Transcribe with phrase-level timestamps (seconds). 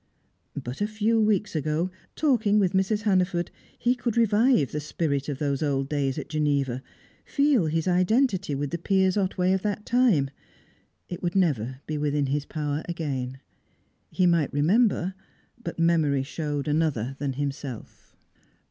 [0.55, 3.03] But a few weeks ago, talking with Mrs.
[3.03, 6.81] Hannaford, he could revive the spirit of those old days at Geneva,
[7.23, 10.31] feel his identity with the Piers Otway of that time.
[11.07, 13.41] It would never be within his power again.
[14.09, 15.13] He might remember,
[15.63, 18.15] but memory showed another than himself.